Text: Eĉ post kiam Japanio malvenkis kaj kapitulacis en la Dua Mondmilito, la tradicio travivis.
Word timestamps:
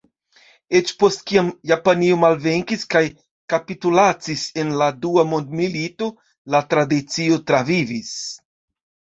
Eĉ 0.77 0.87
post 1.01 1.19
kiam 1.31 1.49
Japanio 1.71 2.15
malvenkis 2.21 2.85
kaj 2.95 3.03
kapitulacis 3.55 4.47
en 4.63 4.73
la 4.81 4.89
Dua 5.05 5.27
Mondmilito, 5.35 6.11
la 6.55 6.63
tradicio 6.73 7.39
travivis. 7.53 8.17